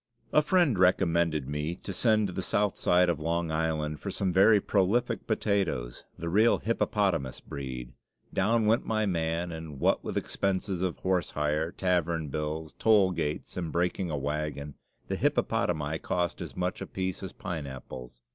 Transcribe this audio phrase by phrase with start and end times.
[0.33, 4.33] A friend recommended me to send to the south side of Long Island for some
[4.33, 7.93] very prolific potatoes the real hippopotamus breed.
[8.33, 13.55] Down went my man, and what, with expenses of horse hire, tavern bills, toll gates,
[13.55, 14.73] and breaking a wagon,
[15.07, 18.21] the hippopotami cost as much apiece as pineapples.